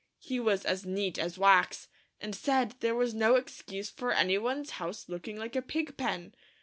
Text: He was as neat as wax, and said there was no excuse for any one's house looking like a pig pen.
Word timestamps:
He 0.17 0.39
was 0.39 0.65
as 0.65 0.83
neat 0.83 1.19
as 1.19 1.37
wax, 1.37 1.87
and 2.19 2.33
said 2.33 2.73
there 2.79 2.95
was 2.95 3.13
no 3.13 3.35
excuse 3.35 3.91
for 3.91 4.11
any 4.11 4.39
one's 4.39 4.71
house 4.81 5.07
looking 5.07 5.37
like 5.37 5.55
a 5.55 5.61
pig 5.61 5.95
pen. 5.95 6.33